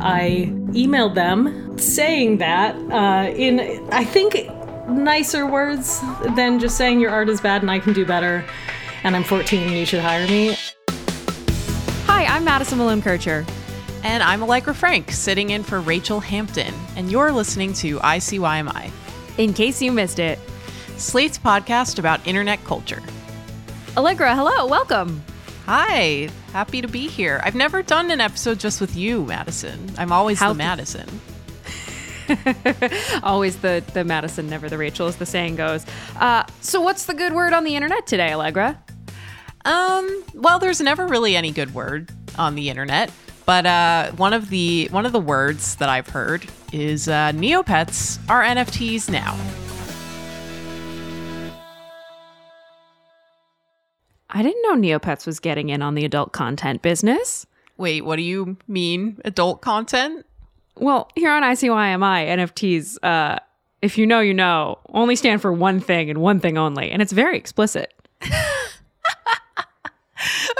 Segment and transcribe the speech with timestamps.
[0.00, 3.60] I emailed them saying that uh, in,
[3.92, 4.48] I think,
[4.88, 6.00] nicer words
[6.34, 8.44] than just saying your art is bad and I can do better
[9.04, 10.56] and I'm 14 and you should hire me.
[12.06, 13.44] Hi, I'm Madison Malone Kircher.
[14.02, 18.92] And I'm Allegra Frank, sitting in for Rachel Hampton, and you're listening to ICYMI,
[19.38, 20.38] In case you missed it,
[20.96, 23.02] Slate's podcast about internet culture.
[23.96, 25.24] Allegra, hello, welcome.
[25.66, 27.40] Hi, happy to be here.
[27.42, 29.90] I've never done an episode just with you, Madison.
[29.98, 31.08] I'm always How the Madison.
[33.24, 35.84] Always the the Madison, never the Rachel, as the saying goes.
[36.20, 38.80] Uh, so, what's the good word on the internet today, Allegra?
[39.64, 43.10] Um, well, there's never really any good word on the internet,
[43.44, 48.20] but uh, one of the one of the words that I've heard is uh, Neopets
[48.28, 49.36] are NFTs now.
[54.30, 57.46] I didn't know Neopets was getting in on the adult content business.
[57.76, 60.26] Wait, what do you mean, adult content?
[60.76, 63.38] Well, here on ICYMI, NFTs, uh,
[63.82, 67.00] if you know, you know, only stand for one thing and one thing only, and
[67.00, 67.92] it's very explicit.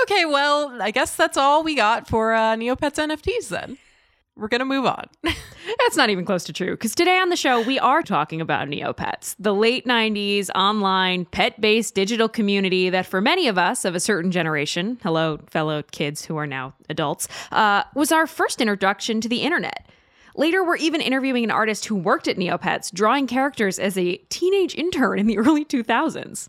[0.03, 3.77] Okay, well, I guess that's all we got for uh, Neopets NFTs then.
[4.37, 5.07] We're gonna move on.
[5.23, 6.73] That's not even close to true.
[6.73, 11.59] Because today on the show, we are talking about Neopets, the late 90s online pet
[11.59, 16.27] based digital community that, for many of us of a certain generation, hello, fellow kids
[16.27, 19.89] who are now adults, uh, was our first introduction to the internet.
[20.35, 24.75] Later, we're even interviewing an artist who worked at Neopets, drawing characters as a teenage
[24.75, 26.49] intern in the early 2000s.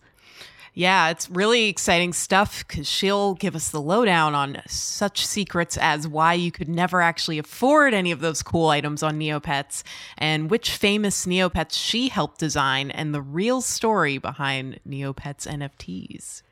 [0.77, 6.07] Yeah, it's really exciting stuff because she'll give us the lowdown on such secrets as
[6.07, 9.81] why you could never actually afford any of those cool items on Neopets
[10.19, 16.43] and which famous Neopets she helped design and the real story behind Neopets NFTs.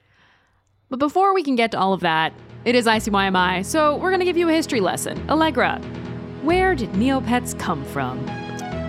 [0.89, 4.21] But before we can get to all of that, it is ICYMI, so we're going
[4.21, 5.23] to give you a history lesson.
[5.29, 5.77] Allegra,
[6.41, 8.25] where did Neopets come from?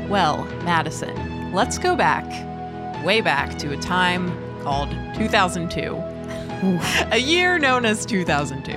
[0.09, 2.25] Well, Madison, let's go back,
[3.05, 5.95] way back to a time called 2002.
[7.13, 8.73] a year known as 2002.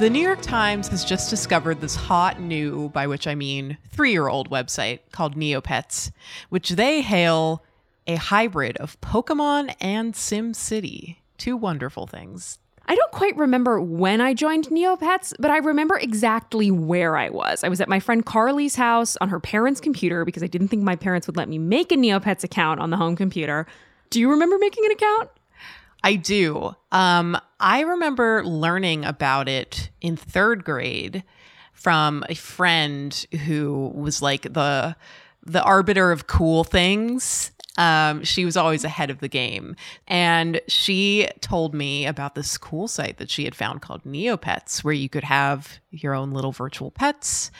[0.00, 4.10] The New York Times has just discovered this hot new, by which I mean three
[4.10, 6.10] year old website called Neopets,
[6.48, 7.62] which they hail
[8.08, 11.18] a hybrid of Pokemon and SimCity.
[11.38, 12.58] Two wonderful things.
[12.86, 17.62] I don't quite remember when I joined Neopets, but I remember exactly where I was.
[17.62, 20.82] I was at my friend Carly's house on her parents' computer because I didn't think
[20.82, 23.68] my parents would let me make a Neopets account on the home computer.
[24.10, 25.30] Do you remember making an account?
[26.02, 26.74] I do.
[26.92, 31.24] Um, I remember learning about it in third grade
[31.72, 34.96] from a friend who was like the
[35.44, 37.52] the arbiter of cool things.
[37.78, 39.76] Um, she was always ahead of the game,
[40.08, 44.94] and she told me about this cool site that she had found called Neopets, where
[44.94, 47.50] you could have your own little virtual pets.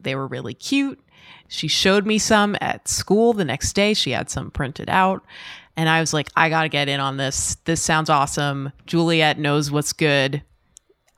[0.00, 1.00] They were really cute.
[1.48, 3.94] She showed me some at school the next day.
[3.94, 5.24] She had some printed out.
[5.76, 7.56] And I was like, I got to get in on this.
[7.64, 8.72] This sounds awesome.
[8.86, 10.42] Juliet knows what's good.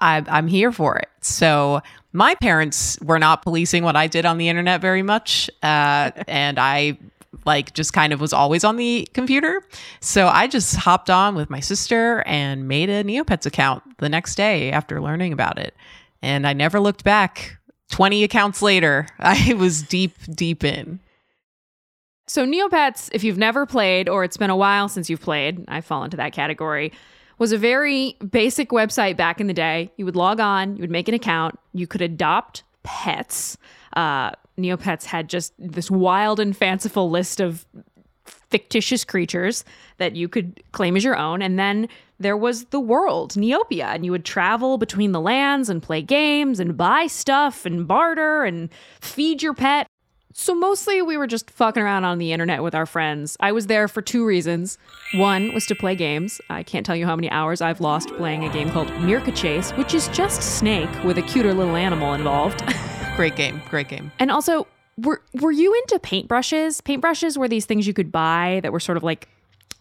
[0.01, 1.09] I, I'm here for it.
[1.21, 1.81] So
[2.13, 5.51] my parents were not policing what I did on the internet very much.
[5.63, 6.99] Uh, and I
[7.45, 9.63] like just kind of was always on the computer.
[10.01, 14.35] So I just hopped on with my sister and made a Neopets account the next
[14.37, 15.75] day after learning about it.
[16.23, 17.59] And I never looked back.
[17.91, 21.01] 20 accounts later, I was deep, deep in.
[22.29, 25.81] So, Neopets, if you've never played or it's been a while since you've played, I
[25.81, 26.93] fall into that category,
[27.39, 29.93] was a very basic website back in the day.
[29.97, 33.57] You would log on, you would make an account, you could adopt pets.
[33.95, 37.67] Uh, Neopets had just this wild and fanciful list of
[38.25, 39.65] fictitious creatures
[39.99, 41.43] that you could claim as your own.
[41.43, 45.83] And then there was the world, Neopia, and you would travel between the lands and
[45.83, 48.71] play games and buy stuff and barter and
[49.01, 49.87] feed your pet.
[50.39, 53.39] So mostly we were just fucking around on the internet with our friends.
[53.41, 54.77] I was there for two reasons.
[55.15, 56.43] One was to play games.
[56.51, 59.71] I can't tell you how many hours I've lost playing a game called Meerca Chase,
[59.73, 62.63] which is just Snake with a cuter little animal involved.
[63.17, 63.63] Great game.
[63.71, 64.13] Great game.
[64.19, 64.67] and also,
[64.99, 66.83] were were you into paintbrushes?
[66.83, 69.29] Paintbrushes were these things you could buy that were sort of like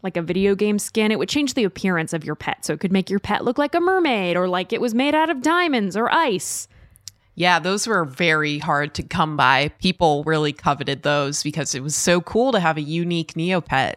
[0.04, 1.12] like a video game skin.
[1.12, 2.64] It would change the appearance of your pet.
[2.64, 5.16] So it could make your pet look like a mermaid or like it was made
[5.16, 6.70] out of diamonds or ice.
[7.36, 9.70] Yeah, those were very hard to come by.
[9.80, 13.96] People really coveted those because it was so cool to have a unique Neopet.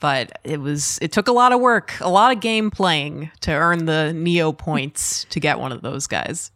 [0.00, 3.52] But it was it took a lot of work, a lot of game playing to
[3.52, 6.50] earn the Neo points to get one of those guys.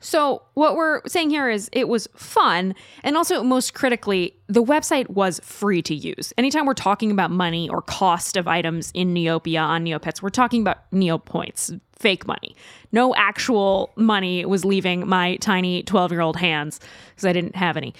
[0.00, 2.74] So, what we're saying here is it was fun.
[3.04, 6.32] And also, most critically, the website was free to use.
[6.38, 10.62] Anytime we're talking about money or cost of items in Neopia on Neopets, we're talking
[10.62, 12.56] about Neo points, fake money.
[12.92, 16.80] No actual money was leaving my tiny 12 year old hands
[17.10, 17.94] because I didn't have any.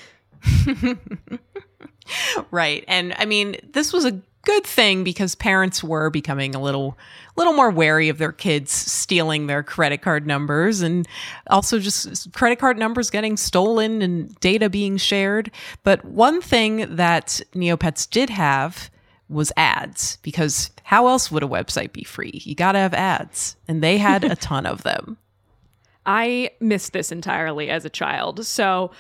[2.50, 2.85] right.
[2.88, 6.97] And I mean, this was a good thing because parents were becoming a little
[7.37, 11.06] little more wary of their kids stealing their credit card numbers and
[11.49, 15.50] also just credit card numbers getting stolen and data being shared
[15.85, 18.91] but one thing that neopets did have
[19.31, 23.56] was ads because how else would a website be free you got to have ads
[23.69, 25.17] and they had a ton of them
[26.06, 28.91] i missed this entirely as a child so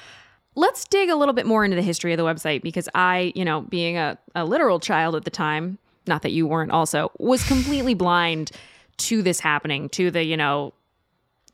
[0.54, 3.44] let's dig a little bit more into the history of the website because I, you
[3.44, 7.46] know, being a, a literal child at the time, not that you weren't also, was
[7.46, 8.50] completely blind
[8.98, 10.74] to this happening, to the, you know,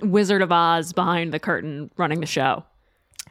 [0.01, 2.65] Wizard of Oz behind the curtain running the show.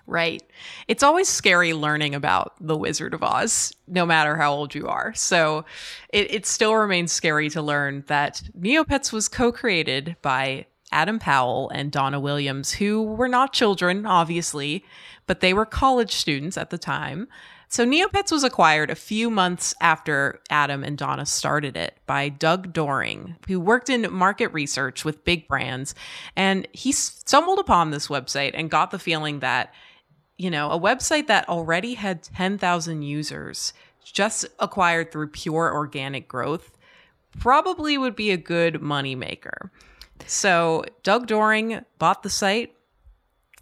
[0.07, 0.43] Right.
[0.87, 5.15] It's always scary learning about the Wizard of Oz, no matter how old you are.
[5.15, 5.65] So
[6.09, 11.69] it, it still remains scary to learn that Neopets was co created by Adam Powell
[11.73, 14.85] and Donna Williams, who were not children, obviously,
[15.25, 17.27] but they were college students at the time.
[17.67, 22.73] So Neopets was acquired a few months after Adam and Donna started it by Doug
[22.73, 25.95] Dohring, who worked in market research with big brands.
[26.35, 29.73] And he stumbled upon this website and got the feeling that,
[30.37, 33.73] you know, a website that already had 10,000 users,
[34.03, 36.77] just acquired through pure organic growth,
[37.39, 39.69] probably would be a good moneymaker.
[40.25, 42.73] So Doug Dohring bought the site,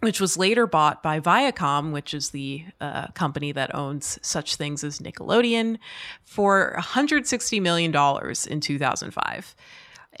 [0.00, 4.84] which was later bought by Viacom, which is the uh, company that owns such things
[4.84, 5.78] as Nickelodeon,
[6.24, 7.94] for $160 million
[8.50, 9.56] in 2005.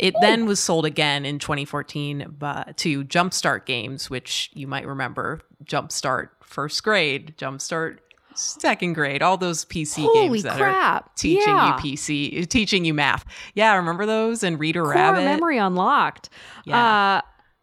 [0.00, 6.30] It then was sold again in 2014 to Jumpstart Games, which you might remember Jumpstart
[6.42, 7.98] First Grade, Jumpstart
[8.34, 11.06] second grade, all those PC Holy games that crap.
[11.06, 11.76] are teaching yeah.
[11.76, 13.24] you PC, teaching you math.
[13.54, 15.24] Yeah, remember those and Reader Core Rabbit?
[15.24, 16.28] memory unlocked.
[16.64, 17.20] Yeah.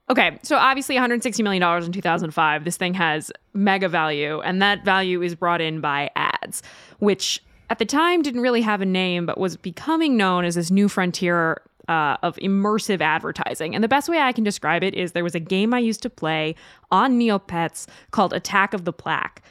[0.10, 2.66] Uh, okay, so obviously 160 million dollars in 2005.
[2.66, 6.64] This thing has mega value, and that value is brought in by ads,
[7.00, 10.72] which at the time didn't really have a name, but was becoming known as this
[10.72, 13.76] new frontier uh, of immersive advertising.
[13.76, 16.02] And the best way I can describe it is there was a game I used
[16.04, 16.56] to play
[16.92, 19.42] on Neopets called Attack of the Plaque.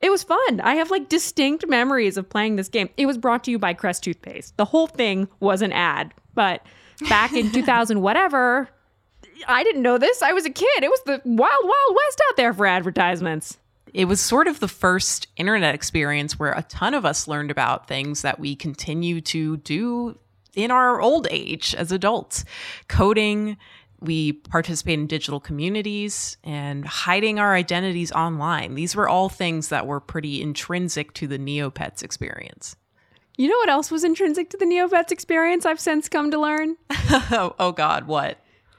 [0.00, 0.60] It was fun.
[0.60, 2.90] I have like distinct memories of playing this game.
[2.96, 4.56] It was brought to you by Crest toothpaste.
[4.56, 6.12] The whole thing was an ad.
[6.34, 6.66] But
[7.08, 8.68] back in 2000 whatever,
[9.46, 10.20] I didn't know this.
[10.22, 10.82] I was a kid.
[10.82, 13.58] It was the wild wild west out there for advertisements.
[13.94, 17.88] It was sort of the first internet experience where a ton of us learned about
[17.88, 20.18] things that we continue to do
[20.54, 22.44] in our old age as adults.
[22.88, 23.56] Coding,
[24.00, 28.74] we participate in digital communities and hiding our identities online.
[28.74, 32.76] These were all things that were pretty intrinsic to the Neopets experience.
[33.38, 36.76] You know what else was intrinsic to the Neopets experience I've since come to learn?
[36.90, 38.38] oh, oh, God, what?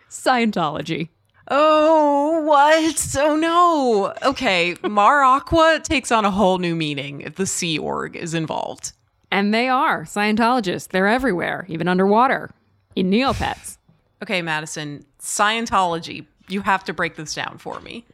[0.09, 1.09] Scientology.
[1.47, 3.15] Oh, what?
[3.17, 4.13] Oh, no.
[4.23, 8.93] Okay, Maraqua takes on a whole new meaning if the Sea Org is involved.
[9.33, 10.89] And they are Scientologists.
[10.89, 12.51] They're everywhere, even underwater,
[12.95, 13.79] in Neopets.
[14.21, 16.27] Okay, Madison, Scientology.
[16.49, 18.05] You have to break this down for me.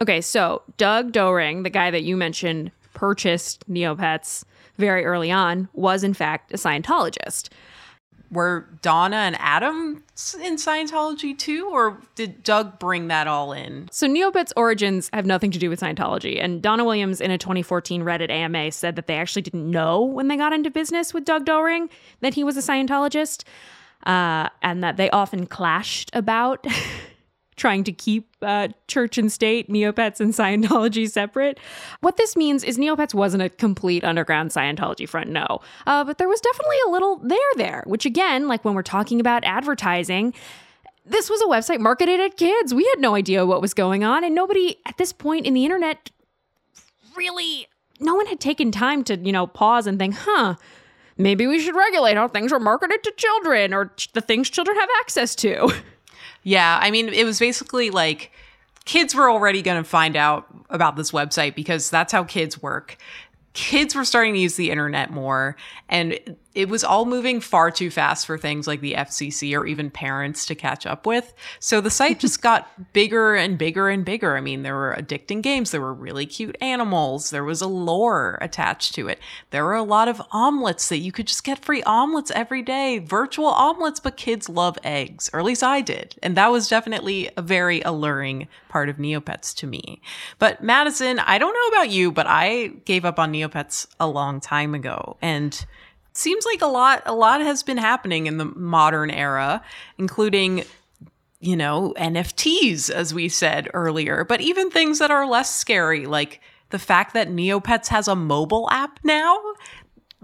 [0.00, 4.44] Okay, so Doug Dohring, the guy that you mentioned, purchased Neopets
[4.76, 7.48] very early on, was in fact a Scientologist.
[8.30, 10.02] Were Donna and Adam
[10.42, 13.88] in Scientology too, or did Doug bring that all in?
[13.90, 16.42] So Neopets' origins have nothing to do with Scientology.
[16.42, 20.28] And Donna Williams, in a 2014 Reddit AMA, said that they actually didn't know when
[20.28, 21.88] they got into business with Doug Dohring
[22.20, 23.44] that he was a Scientologist
[24.04, 26.66] uh, and that they often clashed about
[27.58, 31.58] trying to keep uh, church and state, Neopets, and Scientology separate.
[32.00, 35.60] What this means is Neopets wasn't a complete underground Scientology front, no.
[35.86, 39.20] Uh, but there was definitely a little there there, which again, like when we're talking
[39.20, 40.32] about advertising,
[41.04, 42.72] this was a website marketed at kids.
[42.72, 45.64] We had no idea what was going on, and nobody at this point in the
[45.64, 46.10] internet
[47.16, 47.66] really,
[48.00, 50.54] no one had taken time to, you know, pause and think, huh,
[51.16, 54.88] maybe we should regulate how things are marketed to children or the things children have
[55.00, 55.70] access to.
[56.48, 58.32] Yeah, I mean, it was basically like
[58.86, 62.96] kids were already going to find out about this website because that's how kids work.
[63.52, 65.56] Kids were starting to use the internet more,
[65.90, 66.18] and
[66.54, 70.46] it was all moving far too fast for things like the FCC or even parents
[70.46, 71.34] to catch up with.
[71.60, 74.36] So the site just got bigger and bigger and bigger.
[74.36, 78.38] I mean, there were addicting games, there were really cute animals, there was a lore
[78.40, 79.18] attached to it.
[79.50, 82.98] There were a lot of omelets that you could just get free omelets every day,
[82.98, 86.16] virtual omelets, but kids love eggs, or at least I did.
[86.22, 90.00] And that was definitely a very alluring part of Neopets to me.
[90.38, 94.40] But Madison, I don't know about you, but I gave up on Neopets a long
[94.40, 95.16] time ago.
[95.20, 95.64] And
[96.12, 99.62] seems like a lot a lot has been happening in the modern era
[99.98, 100.64] including
[101.40, 106.40] you know nfts as we said earlier but even things that are less scary like
[106.70, 109.40] the fact that neopets has a mobile app now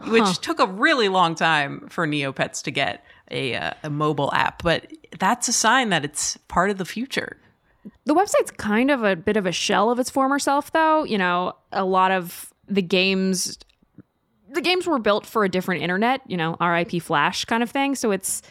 [0.08, 0.34] which huh.
[0.42, 4.90] took a really long time for neopets to get a, uh, a mobile app but
[5.18, 7.36] that's a sign that it's part of the future
[8.06, 11.16] the website's kind of a bit of a shell of its former self though you
[11.16, 13.58] know a lot of the games
[14.54, 17.94] the games were built for a different internet, you know, RIP Flash kind of thing.
[17.94, 18.42] So it's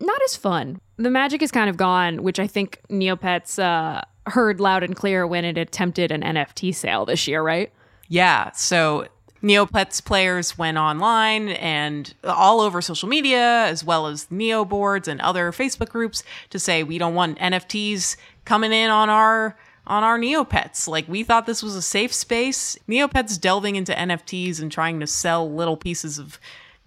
[0.00, 0.80] not as fun.
[0.96, 5.26] The magic is kind of gone, which I think Neopets uh, heard loud and clear
[5.26, 7.72] when it attempted an NFT sale this year, right?
[8.08, 8.52] Yeah.
[8.52, 9.06] So
[9.42, 15.20] Neopets players went online and all over social media, as well as Neo boards and
[15.20, 19.56] other Facebook groups, to say we don't want NFTs coming in on our
[19.86, 20.86] on our Neopets.
[20.86, 22.78] Like we thought this was a safe space.
[22.88, 26.38] Neopets delving into NFTs and trying to sell little pieces of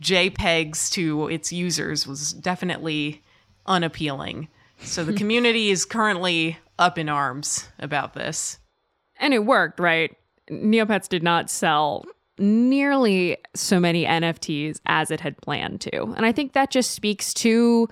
[0.02, 3.24] JPEGs to its users was definitely
[3.66, 4.48] unappealing.
[4.80, 8.60] So the community is currently up in arms about this.
[9.18, 10.16] And it worked, right?
[10.50, 12.06] Neopets did not sell
[12.38, 16.14] nearly so many NFTs as it had planned to.
[16.18, 17.88] And I think that just speaks to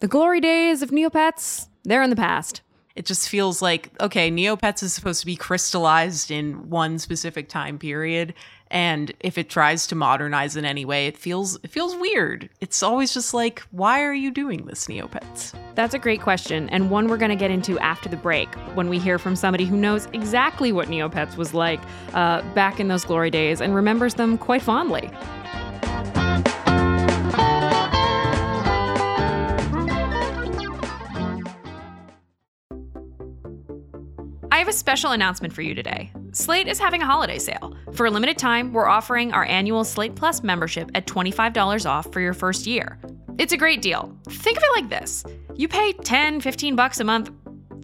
[0.00, 1.68] the glory days of Neopets.
[1.84, 2.62] They're in the past
[2.98, 7.78] it just feels like okay neopets is supposed to be crystallized in one specific time
[7.78, 8.34] period.
[8.70, 12.50] And if it tries to modernize in any way it feels it feels weird.
[12.60, 15.54] It's always just like why are you doing this neopets?
[15.76, 18.88] That's a great question and one we're going to get into after the break when
[18.88, 21.80] we hear from somebody who knows exactly what neopets was like
[22.14, 25.08] uh, back in those glory days and remembers them quite fondly
[34.58, 36.10] I have a special announcement for you today.
[36.32, 37.76] Slate is having a holiday sale.
[37.92, 42.18] For a limited time, we're offering our annual Slate Plus membership at $25 off for
[42.18, 42.98] your first year.
[43.38, 44.12] It's a great deal.
[44.28, 45.24] Think of it like this
[45.54, 47.30] you pay 10, 15 bucks a month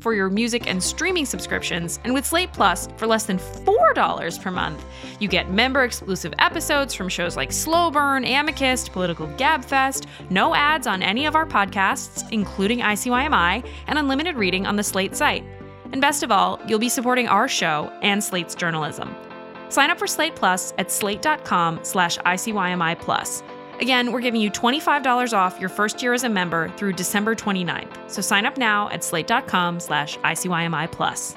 [0.01, 4.51] for your music and streaming subscriptions, and with Slate Plus, for less than $4 per
[4.51, 4.85] month,
[5.21, 10.89] you get member exclusive episodes from shows like Slow Burn, Amicus, Political Gabfest, no ads
[10.89, 15.45] on any of our podcasts, including ICYMI, and unlimited reading on the Slate site.
[15.95, 19.15] And best of all, you'll be supporting our show and Slate's journalism.
[19.69, 23.45] Sign up for Slate Plus at slate.com slash ICYMI Plus.
[23.81, 28.11] Again, we're giving you $25 off your first year as a member through December 29th.
[28.11, 31.37] So sign up now at slate.com slash ICYMI Plus.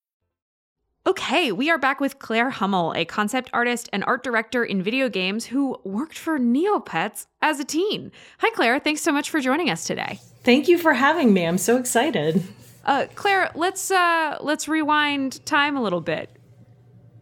[1.07, 5.09] Okay, we are back with Claire Hummel, a concept artist and art director in video
[5.09, 8.11] games who worked for Neopets as a teen.
[8.37, 8.77] Hi, Claire.
[8.77, 10.19] Thanks so much for joining us today.
[10.43, 11.43] Thank you for having me.
[11.47, 12.43] I'm so excited.
[12.85, 16.29] Uh, Claire, let's uh, let's rewind time a little bit.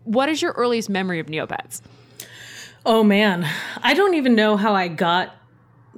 [0.04, 1.82] What is your earliest memory of Neopets?
[2.86, 3.48] Oh man,
[3.82, 5.34] I don't even know how I got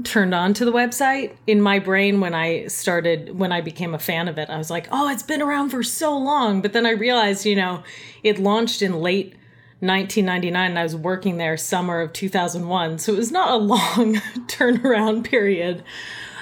[0.03, 3.99] turned on to the website in my brain when I started when I became a
[3.99, 4.49] fan of it.
[4.49, 7.55] I was like, "Oh, it's been around for so long." But then I realized, you
[7.55, 7.83] know,
[8.23, 9.35] it launched in late
[9.81, 12.99] 1999 and I was working there summer of 2001.
[12.99, 14.15] So it was not a long
[14.47, 15.83] turnaround period.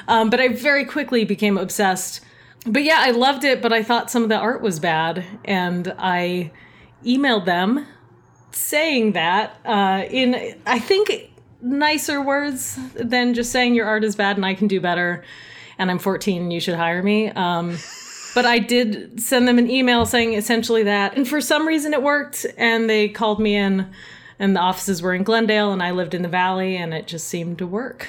[0.08, 2.22] Um, but I very quickly became obsessed.
[2.66, 5.24] But yeah, I loved it, but I thought some of the art was bad.
[5.46, 6.52] And I
[7.06, 7.86] emailed them
[8.52, 11.29] saying that uh, in, I think
[11.62, 15.24] nicer words than just saying your art is bad and I can do better
[15.78, 17.30] and I'm 14 and you should hire me.
[17.30, 17.78] Um,
[18.36, 21.16] but I did send them an email saying essentially that.
[21.16, 23.92] And for some reason it worked and they called me in
[24.40, 27.28] and the offices were in Glendale and I lived in the valley and it just
[27.28, 28.08] seemed to work.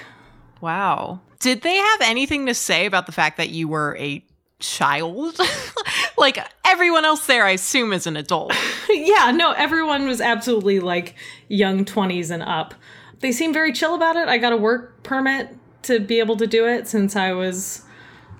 [0.60, 1.20] Wow.
[1.40, 4.24] Did they have anything to say about the fact that you were a
[4.58, 5.40] child?
[6.18, 8.54] like everyone else there, I assume, is an adult.
[8.90, 11.14] yeah, no, everyone was absolutely like
[11.48, 12.74] young 20s and up.
[13.20, 14.28] They seemed very chill about it.
[14.28, 17.82] I got a work permit to be able to do it since I was,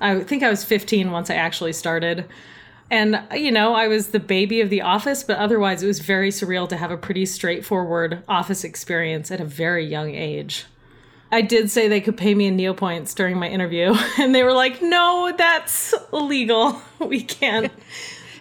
[0.00, 2.26] I think I was 15 once I actually started.
[2.90, 6.30] And, you know, I was the baby of the office, but otherwise it was very
[6.30, 10.66] surreal to have a pretty straightforward office experience at a very young age.
[11.32, 14.52] I did say they could pay me in neopoints during my interview, and they were
[14.52, 16.80] like, "No, that's illegal.
[16.98, 17.72] We can't."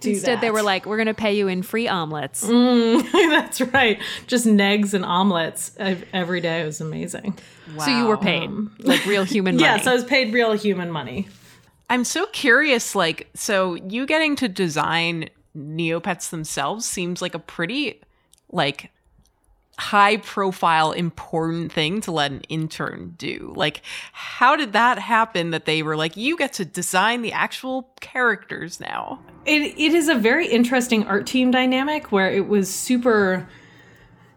[0.06, 0.42] Instead, that.
[0.42, 4.46] they were like, "We're going to pay you in free omelets." Mm, that's right, just
[4.46, 6.62] neggs and omelets every day.
[6.62, 7.38] It was amazing.
[7.76, 7.86] Wow.
[7.86, 9.64] So you were paid um, like real human money.
[9.64, 11.28] yes, I was paid real human money.
[11.90, 12.96] I'm so curious.
[12.96, 18.02] Like, so you getting to design Neopets themselves seems like a pretty
[18.52, 18.92] like
[19.80, 23.54] high profile important thing to let an intern do.
[23.56, 23.82] Like
[24.12, 28.80] how did that happen that they were like you get to design the actual characters
[28.80, 33.48] now it, it is a very interesting art team dynamic where it was super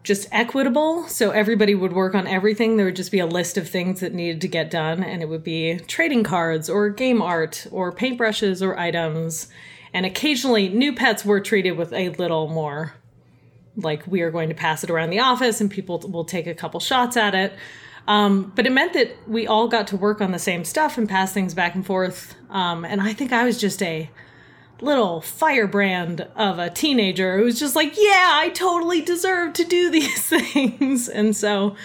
[0.03, 1.07] just equitable.
[1.07, 2.75] So everybody would work on everything.
[2.75, 5.29] There would just be a list of things that needed to get done and it
[5.29, 9.47] would be trading cards or game art or paintbrushes or items.
[9.93, 12.95] And occasionally new pets were treated with a little more
[13.75, 16.53] like we are going to pass it around the office and people will take a
[16.53, 17.53] couple shots at it.
[18.07, 21.07] Um, but it meant that we all got to work on the same stuff and
[21.07, 22.35] pass things back and forth.
[22.49, 24.09] Um, and I think I was just a
[24.81, 29.89] little firebrand of a teenager who was just like, yeah, I totally deserve to do
[29.91, 31.07] these things.
[31.07, 31.75] and so.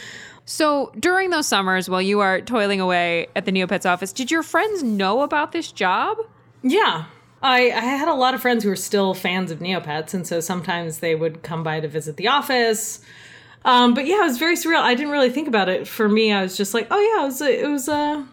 [0.45, 4.43] So during those summers while you are toiling away at the Neopets office, did your
[4.43, 6.17] friends know about this job?
[6.63, 7.05] Yeah.
[7.43, 10.41] I, I had a lot of friends who were still fans of Neopets, and so
[10.41, 13.01] sometimes they would come by to visit the office.
[13.65, 14.81] Um, but yeah, it was very surreal.
[14.81, 15.87] I didn't really think about it.
[15.87, 18.27] For me, I was just like, oh yeah, it was a, it was a,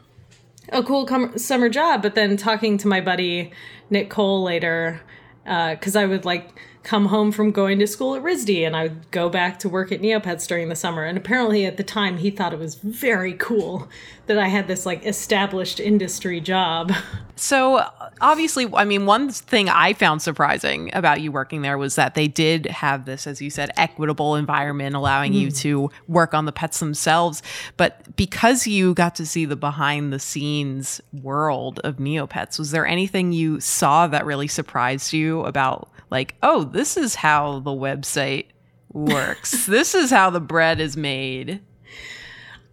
[0.70, 2.02] a cool com- summer job.
[2.02, 3.52] But then talking to my buddy
[3.90, 5.02] Nick Cole later,
[5.44, 8.84] because uh, I would like come home from going to school at RISD and I
[8.84, 11.04] would go back to work at Neopets during the summer.
[11.04, 13.90] And apparently at the time he thought it was very cool
[14.28, 16.94] that I had this like established industry job.
[17.38, 17.86] So
[18.22, 22.30] obviously, I mean, one thing I found surprising about you working there was that they
[22.30, 25.42] did have this, as you said, equitable environment allowing mm.
[25.42, 27.44] you to work on the pets themselves.
[27.76, 32.88] But because you got to see the behind the scenes world of Neopets, was there
[32.88, 38.46] anything you saw that really surprised you about like, oh, this is how the website
[38.94, 39.66] works.
[39.68, 41.60] this is how the bread is made.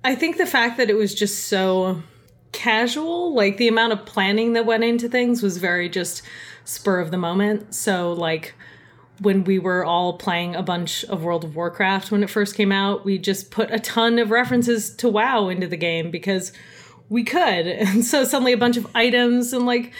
[0.04, 2.04] I think the fact that it was just so
[2.52, 6.22] casual, like the amount of planning that went into things was very just
[6.64, 7.74] spur of the moment.
[7.74, 8.54] So, like,
[9.18, 12.70] when we were all playing a bunch of World of Warcraft when it first came
[12.70, 16.52] out, we just put a ton of references to WoW into the game because
[17.08, 17.66] we could.
[17.66, 19.92] And so suddenly a bunch of items and like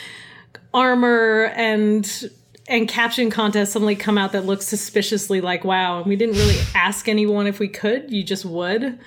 [0.72, 2.31] armor and
[2.68, 6.59] and caption contests suddenly come out that look suspiciously like wow and we didn't really
[6.75, 8.98] ask anyone if we could you just would.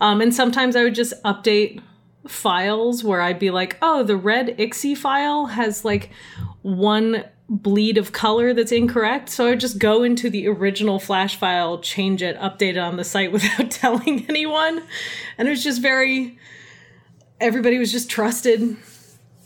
[0.00, 1.80] Um, and sometimes i would just update
[2.26, 6.10] files where i'd be like oh the red ixi file has like
[6.62, 9.28] one bleed of color that's incorrect.
[9.28, 12.96] So i would just go into the original flash file change it update it on
[12.96, 14.82] the site without telling anyone.
[15.38, 16.38] And it was just very
[17.40, 18.76] everybody was just trusted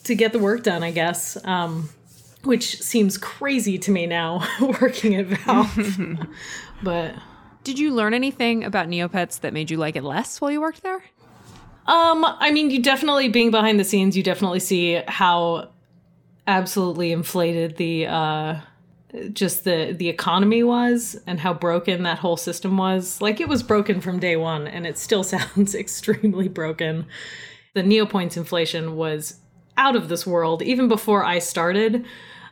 [0.04, 1.36] to get the work done i guess.
[1.44, 1.88] Um,
[2.46, 4.46] which seems crazy to me now
[4.80, 5.98] working at Valve.
[6.82, 7.14] but
[7.64, 10.82] did you learn anything about Neopets that made you like it less while you worked
[10.82, 11.02] there?
[11.86, 15.70] Um, I mean, you definitely being behind the scenes, you definitely see how
[16.46, 18.60] absolutely inflated the uh
[19.32, 23.20] just the the economy was and how broken that whole system was.
[23.20, 27.06] Like it was broken from day 1 and it still sounds extremely broken.
[27.74, 29.40] The Neopoints inflation was
[29.76, 32.06] out of this world even before I started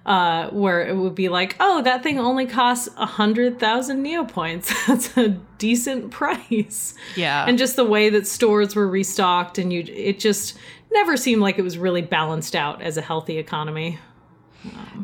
[0.06, 4.72] uh, where it would be like, oh, that thing only costs a hundred thousand neopoints.
[4.86, 6.94] That's a decent price.
[7.16, 7.46] Yeah.
[7.46, 10.58] And just the way that stores were restocked, and you, it just
[10.92, 13.98] never seemed like it was really balanced out as a healthy economy.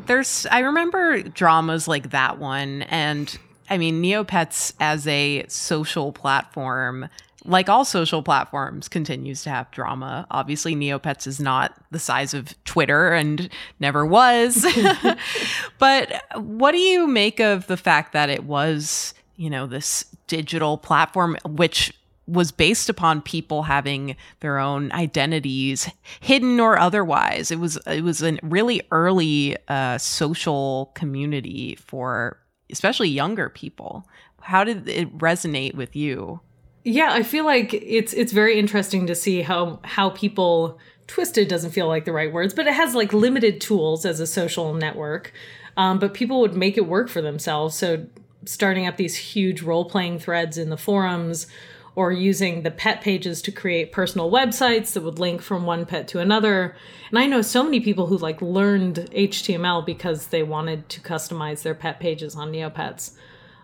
[0.07, 3.37] There's, I remember dramas like that one, and
[3.69, 7.09] I mean, Neopets as a social platform
[7.45, 10.27] like all social platforms, continues to have drama.
[10.31, 13.49] Obviously, Neopets is not the size of Twitter and
[13.79, 14.65] never was.
[15.79, 20.77] but what do you make of the fact that it was, you know, this digital
[20.77, 21.93] platform, which
[22.27, 27.51] was based upon people having their own identities, hidden or otherwise.
[27.51, 32.37] It was it was a really early uh, social community for
[32.71, 34.07] especially younger people.
[34.39, 36.39] How did it resonate with you?
[36.83, 41.71] Yeah, I feel like it's it's very interesting to see how how people twisted doesn't
[41.71, 45.33] feel like the right words, but it has like limited tools as a social network.
[45.77, 47.75] Um, but people would make it work for themselves.
[47.75, 48.05] So
[48.45, 51.47] starting up these huge role playing threads in the forums
[51.95, 56.07] or using the pet pages to create personal websites that would link from one pet
[56.07, 56.75] to another.
[57.09, 61.63] And I know so many people who like learned HTML because they wanted to customize
[61.63, 63.11] their pet pages on Neopets.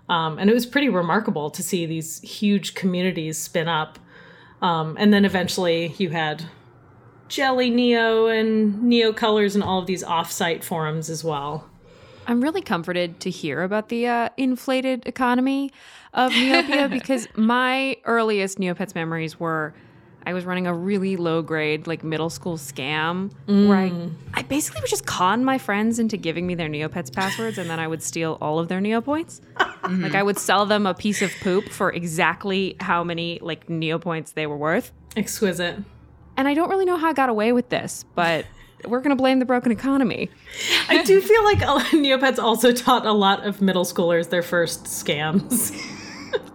[0.10, 4.00] Um, and it was pretty remarkable to see these huge communities spin up.
[4.62, 6.46] Um, and then eventually you had
[7.30, 11.70] JellyNeo and Neo Colors and all of these offsite forums as well.
[12.26, 15.72] I'm really comforted to hear about the uh, inflated economy
[16.14, 19.74] of Neopia because my earliest Neopets memories were
[20.28, 23.70] I was running a really low grade, like middle school scam mm.
[23.70, 24.12] where I, mm.
[24.34, 27.80] I basically would just con my friends into giving me their Neopets passwords and then
[27.80, 29.40] I would steal all of their Neopoints.
[29.56, 30.04] mm-hmm.
[30.04, 34.34] Like I would sell them a piece of poop for exactly how many like Neopoints
[34.34, 34.92] they were worth.
[35.16, 35.78] Exquisite.
[36.36, 38.46] And I don't really know how I got away with this, but
[38.86, 40.30] we're going to blame the broken economy.
[40.90, 45.74] I do feel like Neopets also taught a lot of middle schoolers their first scams.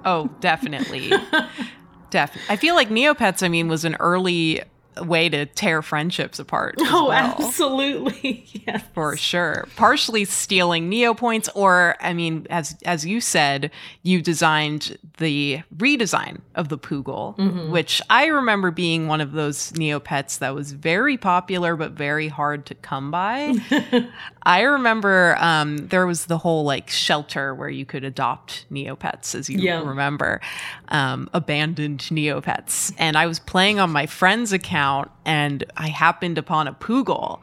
[0.05, 1.11] oh, definitely.
[2.13, 2.53] Definitely.
[2.53, 4.61] I feel like Neopets, I mean, was an early
[5.01, 6.75] way to tear friendships apart.
[6.81, 7.13] oh, well.
[7.13, 8.47] absolutely.
[8.65, 8.85] Yes.
[8.95, 9.67] For sure.
[9.75, 13.73] Partially stealing Neopoints or I mean as as you said,
[14.05, 17.73] you designed the redesign of the Poogle, mm-hmm.
[17.73, 22.67] which I remember being one of those Neopets that was very popular but very hard
[22.67, 23.55] to come by.
[24.45, 29.51] I remember um, there was the whole like shelter where you could adopt Neopets as
[29.51, 29.83] you yeah.
[29.83, 30.41] remember.
[30.89, 32.93] Um, abandoned Neopets.
[32.99, 37.41] And I was playing on my friend's account account and I happened upon a Poogle.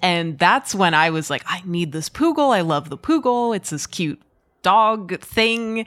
[0.00, 2.54] And that's when I was like, I need this Poogle.
[2.54, 3.54] I love the Poogle.
[3.54, 4.20] It's this cute
[4.62, 5.86] dog thing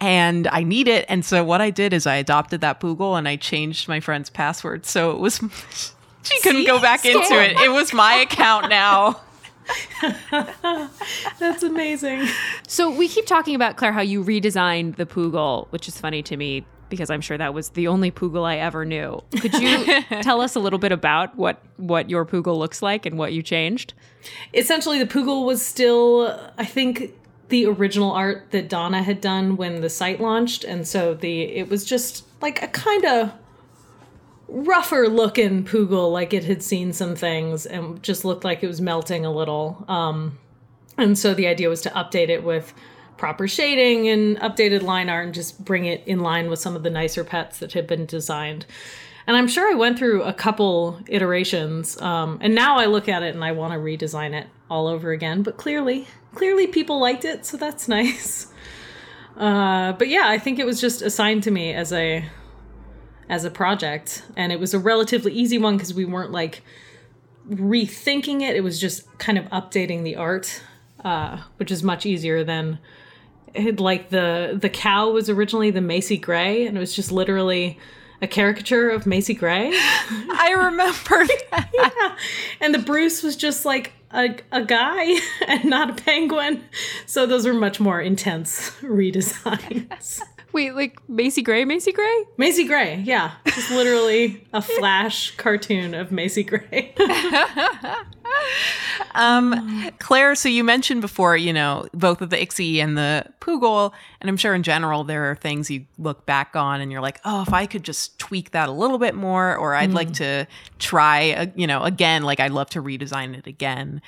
[0.00, 1.04] and I need it.
[1.08, 4.30] And so what I did is I adopted that Poogle and I changed my friend's
[4.30, 4.86] password.
[4.86, 5.36] So it was,
[6.22, 6.66] she couldn't See?
[6.66, 7.22] go back Scam.
[7.22, 7.56] into it.
[7.58, 9.20] It was my account now.
[11.38, 12.28] That's amazing.
[12.68, 16.36] So we keep talking about Claire how you redesigned the Poogle, which is funny to
[16.36, 19.22] me because I'm sure that was the only Poogle I ever knew.
[19.40, 23.18] Could you tell us a little bit about what what your Poogle looks like and
[23.18, 23.94] what you changed?
[24.54, 27.12] Essentially, the Poogle was still, I think,
[27.48, 31.68] the original art that Donna had done when the site launched, and so the it
[31.68, 33.32] was just like a kind of
[34.48, 38.80] rougher looking Poogle, like it had seen some things and just looked like it was
[38.80, 39.84] melting a little.
[39.88, 40.38] Um,
[40.96, 42.72] and so the idea was to update it with
[43.16, 46.82] proper shading and updated line art and just bring it in line with some of
[46.82, 48.66] the nicer pets that had been designed.
[49.26, 53.22] And I'm sure I went through a couple iterations, um, and now I look at
[53.22, 55.42] it and I want to redesign it all over again.
[55.42, 58.48] But clearly, clearly people liked it, so that's nice.
[59.36, 62.24] Uh, but yeah, I think it was just assigned to me as a
[63.28, 66.62] as a project, and it was a relatively easy one because we weren't like
[67.48, 68.56] rethinking it.
[68.56, 70.62] It was just kind of updating the art,
[71.02, 72.78] uh, which is much easier than
[73.76, 77.78] like the the cow was originally the Macy Gray, and it was just literally
[78.22, 79.70] a caricature of Macy Gray.
[79.74, 81.26] I remember
[81.74, 82.16] yeah.
[82.60, 86.64] And the Bruce was just like a, a guy and not a penguin.
[87.06, 90.20] So those were much more intense redesigns.
[90.54, 92.24] Wait, like Macy Gray, Macy Gray?
[92.36, 93.32] Macy Gray, yeah.
[93.44, 96.94] Just literally a flash cartoon of Macy Gray.
[99.16, 103.92] um, Claire, so you mentioned before, you know, both of the Ixi and the Poogle,
[104.20, 107.20] and I'm sure in general there are things you look back on and you're like,
[107.24, 109.94] oh, if I could just tweak that a little bit more, or I'd mm.
[109.94, 110.46] like to
[110.78, 114.00] try, uh, you know, again, like I'd love to redesign it again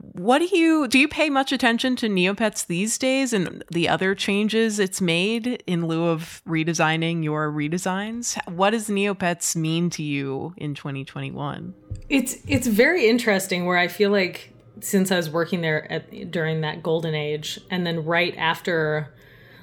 [0.00, 4.14] what do you do you pay much attention to neopets these days and the other
[4.14, 8.38] changes it's made in lieu of redesigning your redesigns?
[8.48, 11.74] What does neopets mean to you in 2021
[12.08, 16.62] it's it's very interesting where i feel like since i was working there at, during
[16.62, 19.12] that golden age and then right after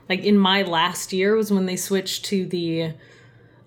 [0.08, 2.93] like in my last year was when they switched to the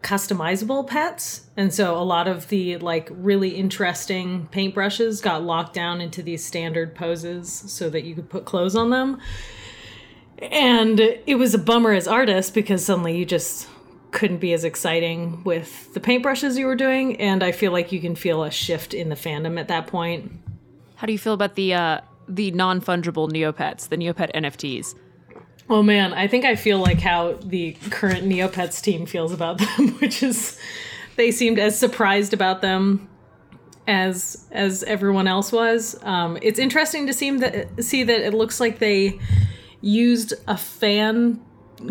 [0.02, 1.46] customizable pets.
[1.56, 6.44] And so a lot of the like really interesting paintbrushes got locked down into these
[6.44, 9.20] standard poses so that you could put clothes on them.
[10.38, 13.68] And it was a bummer as artists because suddenly you just
[14.10, 18.00] couldn't be as exciting with the paintbrushes you were doing and I feel like you
[18.00, 20.32] can feel a shift in the fandom at that point.
[20.96, 24.94] How do you feel about the uh the non-fungible neopets, the neopet NFTs?
[25.70, 29.90] Oh man, I think I feel like how the current Neopets team feels about them,
[30.00, 30.58] which is
[31.14, 33.08] they seemed as surprised about them
[33.86, 35.96] as as everyone else was.
[36.02, 39.20] Um, it's interesting to see that see that it looks like they
[39.80, 41.40] used a fan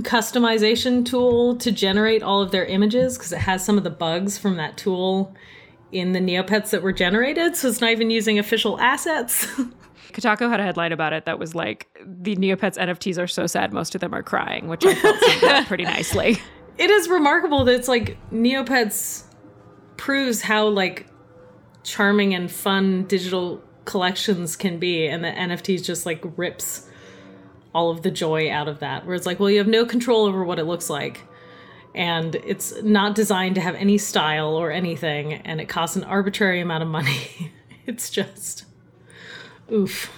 [0.02, 4.38] customization tool to generate all of their images because it has some of the bugs
[4.38, 5.34] from that tool
[5.94, 7.56] in the Neopets that were generated.
[7.56, 9.48] So it's not even using official assets.
[10.14, 13.74] Kotaku had a headline about it that was like, the Neopets NFTs are so sad,
[13.74, 16.38] most of them are crying, which I felt summed up pretty nicely.
[16.78, 19.24] it is remarkable that it's like Neopets
[19.98, 21.08] proves how like
[21.84, 26.88] charming and fun digital collections can be, and the NFTs just like rips
[27.74, 29.06] all of the joy out of that.
[29.06, 31.26] Where it's like, well, you have no control over what it looks like.
[31.96, 36.62] And it's not designed to have any style or anything, and it costs an arbitrary
[36.62, 37.52] amount of money.
[37.88, 38.66] it's just
[39.72, 40.12] oof.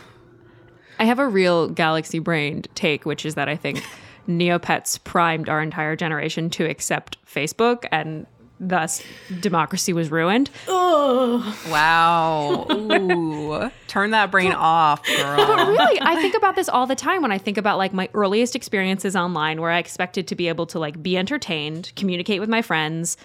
[0.99, 3.83] I have a real galaxy brained take, which is that I think
[4.27, 8.27] Neopets primed our entire generation to accept Facebook and
[8.61, 9.03] thus
[9.39, 10.51] democracy was ruined.
[10.67, 12.67] Wow.
[12.69, 13.71] Ooh.
[13.87, 15.37] Turn that brain off, girl.
[15.37, 18.07] But really, I think about this all the time when I think about like my
[18.13, 22.49] earliest experiences online where I expected to be able to like be entertained, communicate with
[22.49, 23.17] my friends,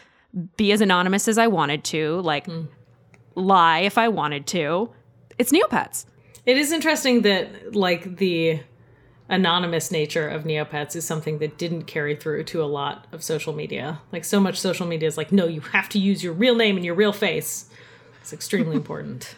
[0.57, 2.67] be as anonymous as I wanted to, like mm.
[3.35, 4.91] lie if I wanted to.
[5.39, 6.07] It's Neopets.
[6.47, 8.61] It is interesting that like the
[9.29, 13.53] anonymous nature of Neopets is something that didn't carry through to a lot of social
[13.53, 14.01] media.
[14.13, 16.77] Like so much social media is like, no, you have to use your real name
[16.77, 17.69] and your real face.
[18.21, 19.35] It's extremely important.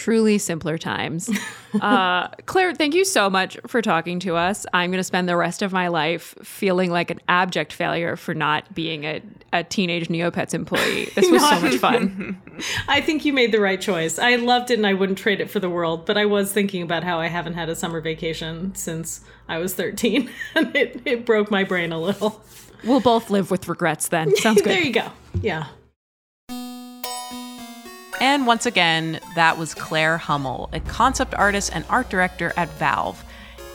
[0.00, 1.30] Truly simpler times.
[1.80, 4.66] Uh, Claire, thank you so much for talking to us.
[4.72, 8.34] I'm going to spend the rest of my life feeling like an abject failure for
[8.34, 11.04] not being a, a teenage Neopets employee.
[11.14, 12.42] This was so much fun.
[12.88, 14.18] I think you made the right choice.
[14.18, 16.82] I loved it and I wouldn't trade it for the world, but I was thinking
[16.82, 21.24] about how I haven't had a summer vacation since I was 13, and it, it
[21.24, 22.42] broke my brain a little.
[22.82, 24.34] We'll both live with regrets then.
[24.34, 24.72] Sounds good.
[24.72, 25.12] there you go.
[25.40, 25.66] Yeah.
[28.20, 33.24] And once again, that was Claire Hummel, a concept artist and art director at Valve.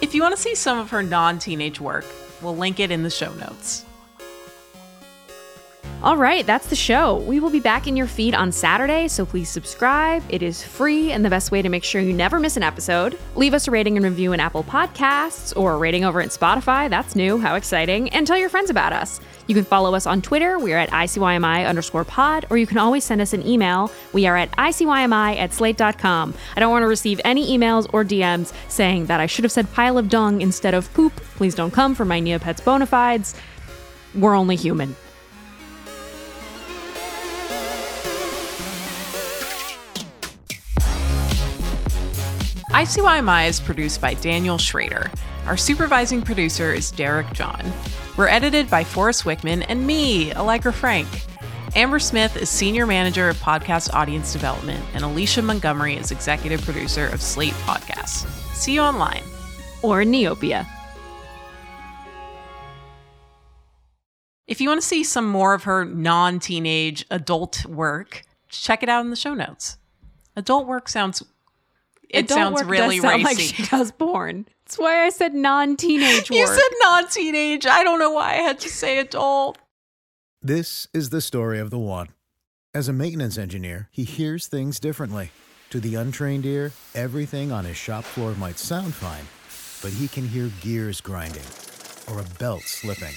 [0.01, 2.05] If you want to see some of her non teenage work,
[2.41, 3.85] we'll link it in the show notes.
[6.05, 7.17] All right, that's the show.
[7.21, 10.21] We will be back in your feed on Saturday, so please subscribe.
[10.29, 13.17] It is free and the best way to make sure you never miss an episode.
[13.33, 16.91] Leave us a rating and review in Apple Podcasts or a rating over at Spotify.
[16.91, 17.39] That's new.
[17.39, 18.09] How exciting.
[18.09, 19.19] And tell your friends about us.
[19.47, 20.59] You can follow us on Twitter.
[20.59, 23.91] We are at ICYMI underscore pod, or you can always send us an email.
[24.13, 26.35] We are at ICYMI at slate.com.
[26.55, 29.73] I don't want to receive any emails or DMs saying that I should have said
[29.73, 31.15] pile of dung instead of poop.
[31.35, 33.33] Please don't come for my Neopets bona fides.
[34.13, 34.95] We're only human.
[42.75, 45.09] ICYMI is produced by Daniel Schrader.
[45.45, 47.71] Our supervising producer is Derek John.
[48.17, 51.07] We're edited by Forrest Wickman and me, Allegra Frank.
[51.73, 57.07] Amber Smith is Senior Manager of Podcast Audience Development, and Alicia Montgomery is Executive Producer
[57.07, 58.27] of Slate Podcasts.
[58.53, 59.23] See you online.
[59.81, 60.67] Or in Neopia.
[64.47, 68.89] If you want to see some more of her non teenage adult work, check it
[68.89, 69.77] out in the show notes.
[70.35, 71.23] Adult work sounds
[72.09, 73.23] it sounds really sound racy.
[73.23, 74.47] Like she does porn.
[74.65, 77.65] That's why I said non-teenage You said non-teenage.
[77.65, 79.57] I don't know why I had to say adult.
[80.41, 82.09] This is the story of the one.
[82.73, 85.31] As a maintenance engineer, he hears things differently.
[85.69, 89.25] To the untrained ear, everything on his shop floor might sound fine,
[89.81, 91.43] but he can hear gears grinding
[92.07, 93.13] or a belt slipping.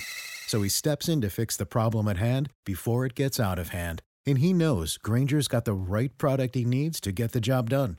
[0.47, 3.69] So he steps in to fix the problem at hand before it gets out of
[3.71, 4.03] hand.
[4.27, 7.99] And he knows Grainger's got the right product he needs to get the job done